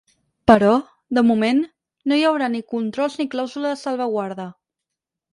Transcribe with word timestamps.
Però, 0.51 0.69
de 1.17 1.23
moment, 1.31 1.59
no 2.11 2.17
hi 2.19 2.23
haurà 2.29 2.47
ni 2.53 2.61
controls 2.73 3.17
ni 3.19 3.27
clàusula 3.35 3.75
de 3.75 3.75
salvaguarda. 3.83 4.47